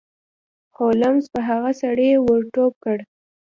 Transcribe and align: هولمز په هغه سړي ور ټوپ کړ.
هولمز 0.77 1.25
په 1.33 1.39
هغه 1.49 1.71
سړي 1.81 2.09
ور 2.25 2.41
ټوپ 2.53 2.73
کړ. 2.83 2.97